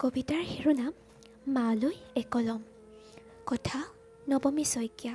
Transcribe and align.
কবিতাৰ 0.00 0.44
শিৰোনাম 0.50 0.92
মালৈ 1.46 1.96
একলম 2.16 2.60
কথা 3.46 3.80
নৱমী 4.28 4.64
শইকীয়া। 4.64 5.14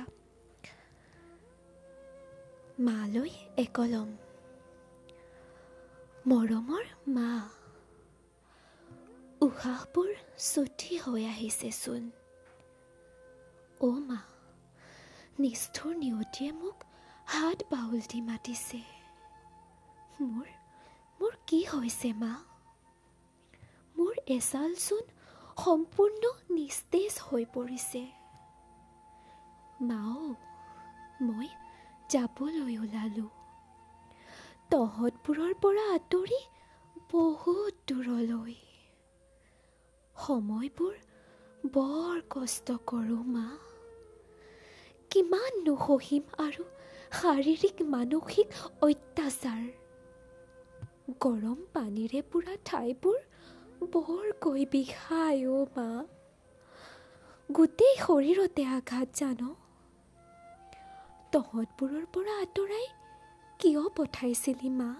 মালৈ 2.78 3.32
একলম 3.64 4.08
মৰমৰ 6.28 6.84
মা 7.16 7.32
উশাহবোৰ 9.40 10.10
চুঠি 10.50 10.94
হৈ 11.02 11.22
আহিছেচোন 11.32 12.02
অ' 13.80 14.00
মা 14.08 14.20
নিষ্ঠুৰ 15.40 15.92
নিয়তিয়ে 15.96 16.50
মোক 16.52 16.78
হাত 17.26 17.58
বাউল 17.70 18.00
দি 18.10 18.20
মাতিছে। 18.20 18.80
মোৰ 20.20 20.46
মোৰ 21.20 21.32
কি 21.46 21.60
হৈছে 21.72 22.10
মা? 22.22 22.32
এচালচোন 24.26 25.04
সম্পূৰ্ণ 25.56 26.22
নিস্তেজ 26.50 27.18
হৈ 27.26 27.44
পৰিছে। 27.54 28.00
মাও 29.80 30.22
মই 31.22 31.48
যাবলৈ 32.10 32.74
ওলালোঁ। 32.78 33.28
তহঁতবোৰৰ 34.70 35.52
পৰা 35.62 35.84
আঁতৰি 35.94 36.40
বহুত 37.12 37.74
দূৰলৈ। 37.88 38.56
সময়বোৰ 40.16 40.94
বৰ 41.72 42.20
কষ্ট 42.30 42.76
কৰোঁ 42.86 43.22
মা। 43.28 43.46
কিমান 45.10 45.52
নুসহিম 45.62 46.24
আৰু 46.38 46.64
শাৰীৰিক 47.12 47.76
মানসিক 47.88 48.48
অত্যাচাৰ। 48.82 49.64
গৰম 51.20 51.58
পানীৰে 51.72 52.22
পোৰা 52.32 52.54
ঠাইবোৰ 52.64 53.18
বৰকৈ 53.82 54.62
বিষাই 54.72 55.38
অ' 55.46 55.66
মা 55.76 55.88
গোটেই 57.48 57.94
শৰীৰতে 57.96 58.62
আঘাত 58.76 59.08
জান 59.18 59.40
তহঁতবোৰৰ 61.32 62.04
পৰা 62.14 62.34
আঁতৰাই 62.42 62.86
কিয় 63.60 63.82
পঠাইছিলি 63.96 64.70
মা 64.70 64.90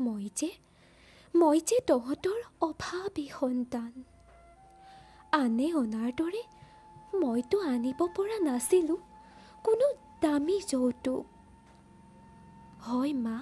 মই 0.00 0.26
যে 0.36 0.50
মই 1.34 1.58
যে 1.68 1.78
তহঁতৰ 1.86 2.40
অভাৱী 2.60 3.26
সন্তান 3.38 3.92
আনে 5.32 5.68
অনাৰ 5.74 6.10
দৰে 6.18 6.42
মইতো 7.20 7.56
আনিব 7.72 8.00
পৰা 8.16 8.38
নাছিলোঁ 8.38 9.00
কোনো 9.64 9.86
দামী 10.20 10.56
যৌতুক 10.68 11.24
হয় 12.80 13.12
মা 13.24 13.36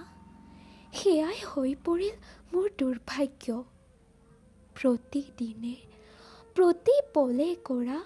সেয়াই 0.94 1.38
হৈ 1.46 1.70
পৰিল 1.86 2.14
মোৰ 2.52 2.66
দুৰ্ভাগ্য। 2.78 3.56
প্ৰতিদিনে 4.76 5.74
প্ৰতি 6.56 6.96
পলে 7.14 7.48
কৰা 7.64 7.98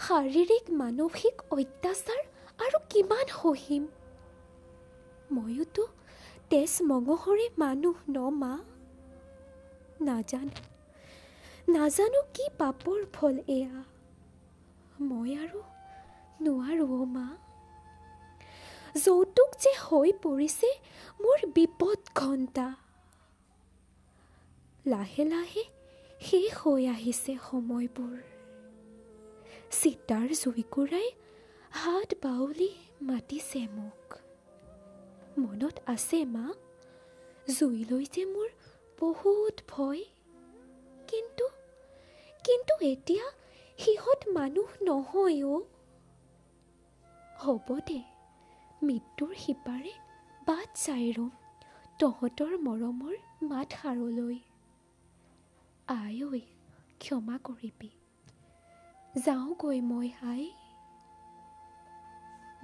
শাৰীৰিক 0.00 0.70
মানসিক 0.78 1.44
অত্যাচাৰ 1.56 2.20
আৰু 2.58 2.80
কিমান 2.90 3.26
সহিম। 3.34 3.84
ময়োতো 5.30 5.84
তেজ 6.50 6.72
মঙহৰে 6.88 7.46
মানুহ 7.58 7.96
ন 8.08 8.18
মা। 8.40 8.52
নাজানো 10.00 10.62
নাজানো 11.68 12.20
কি 12.34 12.44
পাপৰ 12.58 12.98
ফল 13.12 13.36
এয়া। 13.50 13.84
মই 15.02 15.30
আৰু 15.36 15.60
নোৱাৰো 16.42 16.86
অ' 16.98 17.08
মা। 17.14 17.26
যৌতুক 18.94 19.50
যে 19.58 19.72
হৈ 19.78 20.12
পৰিছে 20.22 20.68
মোৰ 21.20 21.38
বিপদ 21.54 21.98
ঘণ্টা। 22.14 22.74
লাহে 24.86 25.24
লাহে 25.24 25.64
শেষ 26.20 26.52
হৈ 26.58 26.86
আহিছে 26.86 27.36
সময়বোৰ। 27.50 28.18
চিতাৰ 29.70 30.28
জুইকুৰাই 30.32 31.08
হাত 31.70 32.14
বাউলি 32.22 32.70
মাতিছে 33.02 33.66
মোক। 33.68 34.18
মনত 35.38 35.74
আছে 35.86 36.24
মা 36.24 36.46
জুইলৈ 37.58 38.04
যে 38.04 38.24
মোৰ 38.24 38.48
বহুত 39.00 39.62
ভয়। 39.68 40.02
কিন্তু 41.08 41.48
কিন্তু 42.44 42.74
এতিয়া 42.80 43.24
সিহঁত 43.78 44.20
মানুহ 44.28 44.68
নহয় 44.82 45.44
অ' 45.44 45.62
হ'ব 47.38 47.78
দে। 47.78 48.11
মৃত্যুৰ 48.82 49.34
সিপাৰে 49.34 49.90
বাট 50.46 50.68
চাই 50.74 51.12
ৰ'ম 51.12 51.30
তহঁতৰ 52.00 52.56
মৰমৰ 52.58 53.16
মাত 53.42 53.68
সাৰলৈ। 53.82 54.38
আই 55.86 56.24
ঐ 56.24 56.40
ক্ষমা 56.98 57.38
কৰিবি। 57.44 57.90
যাওঁগৈ 59.24 59.80
মই 59.80 60.10
আই। 60.22 60.50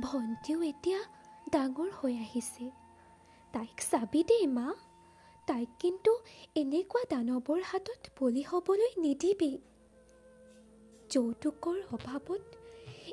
ভণ্টিও 0.02 0.62
এতিয়া 0.62 1.00
ডাঙৰ 1.52 1.90
হৈ 1.90 2.14
আহিছে। 2.16 2.70
তাইক 3.52 3.78
চাবি 3.90 4.24
দেই 4.24 4.46
মা। 4.46 4.74
তাইক 5.46 5.68
কিন্তু 5.78 6.12
এনেকুৱা 6.54 7.02
দানৱৰ 7.10 7.62
হাতত 7.62 8.10
বলি 8.20 8.42
হ'বলৈ 8.42 8.90
নিদিবি। 8.98 9.58
যৌতুকৰ 11.10 11.78
অভাৱত 11.92 12.42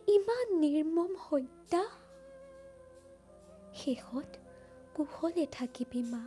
ইমান 0.08 0.56
নিৰ্মম 0.56 1.16
হত্যা। 1.20 1.84
শেষত 3.86 4.30
কুশলে 4.96 5.46
থাকিবি 5.52 6.02
মা। 6.04 6.24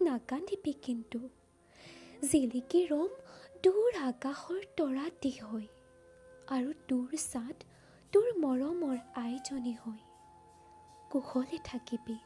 নাকান্দিবি 0.00 0.72
কিন্তু 0.82 1.20
জিলিকি 2.30 2.80
ৰম 2.86 3.10
দূৰ 3.62 3.98
আকাশৰ 4.00 4.62
তৰাতি 4.76 5.32
হৈ 5.40 5.66
আৰু 6.48 6.72
তোৰ 6.88 7.10
চাঁদ 7.24 7.66
তোৰ 8.12 8.30
মৰমৰ 8.38 8.96
আইজনী 9.14 9.74
হৈ। 9.74 10.00
কুশলে 11.10 11.58
থাকিবি 11.64 12.18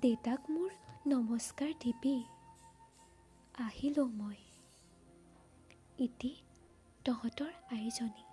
দেউতাক 0.00 0.50
মোৰ 0.50 0.70
নমস্কাৰ 1.06 1.72
দিবি। 1.80 2.16
আহিলোঁ 3.58 4.08
মই। 4.08 4.40
ইতি 5.98 6.32
তহঁতৰ 7.04 7.52
আইজনী। 7.70 8.24